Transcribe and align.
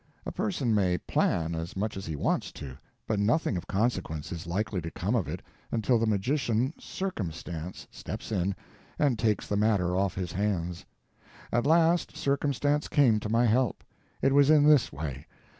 A 0.25 0.31
person 0.31 0.73
may 0.73 0.97
PLAN 0.97 1.53
as 1.53 1.75
much 1.77 1.95
as 1.95 2.07
he 2.07 2.15
wants 2.15 2.51
to, 2.53 2.75
but 3.05 3.19
nothing 3.19 3.55
of 3.55 3.67
consequence 3.67 4.31
is 4.31 4.47
likely 4.47 4.81
to 4.81 4.89
come 4.89 5.13
of 5.13 5.27
it 5.27 5.43
until 5.71 5.99
the 5.99 6.07
magician 6.07 6.73
_circumstance 6.79 7.85
_steps 7.93 8.31
in 8.31 8.55
and 8.97 9.19
takes 9.19 9.45
the 9.45 9.57
matter 9.57 9.95
off 9.95 10.15
his 10.15 10.31
hands. 10.31 10.85
At 11.53 11.67
last 11.67 12.17
Circumstance 12.17 12.87
came 12.87 13.19
to 13.19 13.29
my 13.29 13.45
help. 13.45 13.83
It 14.23 14.33
was 14.33 14.49
in 14.49 14.67
this 14.67 14.91
way. 14.91 15.27